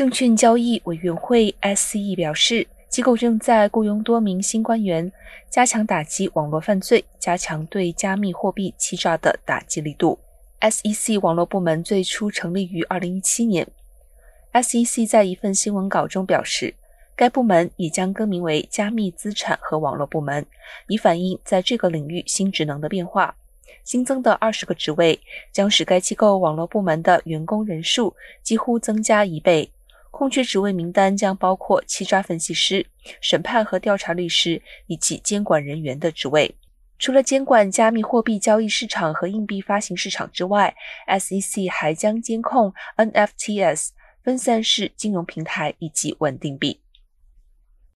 [0.00, 5.12] 证券交易委员会 （SCE） 表示，机构正在雇佣多名新官员，
[5.50, 10.18] 加强打击网络犯罪，加强对加密货币欺诈的打击力度。
[10.62, 13.68] SEC 网络部门最初成立于2017年。
[14.54, 16.72] SEC 在一份新闻稿中表示，
[17.14, 20.46] 该部门也将更名为加密资产和网络部门，
[20.86, 23.36] 以反映在这个领域新职能的变化。
[23.84, 25.20] 新增的二十个职位
[25.52, 29.70] 将使该机构网络部门的员工人数几乎增加一倍。
[30.20, 32.84] 空缺职位名单将包括欺诈分析师、
[33.22, 36.54] 审判和调查律师以及监管人员的职位。
[36.98, 40.76] 除了监管加密货币交易市场和硬币发行市场之外
[41.08, 43.92] ，SEC 还将监控 NFTs、
[44.22, 46.78] 分散式金融平台以及稳定币。